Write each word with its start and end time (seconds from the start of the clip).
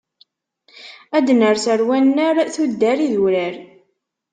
Ad 1.17 1.23
d-ners 1.27 1.65
ar 1.73 1.81
wannar, 1.87 2.35
tuddar 2.55 2.97
idurar. 3.07 3.55